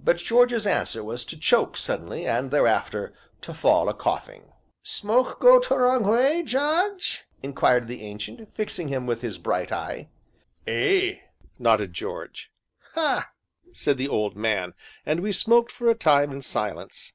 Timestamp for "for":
15.70-15.88